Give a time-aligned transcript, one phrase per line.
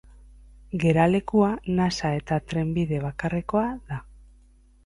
[0.83, 1.51] Geralekua
[1.81, 4.01] nasa eta trenbide bakarrekoa da.